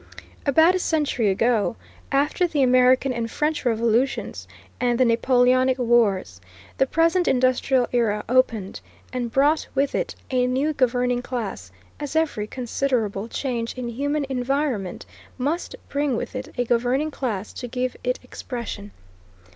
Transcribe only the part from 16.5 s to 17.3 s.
a governing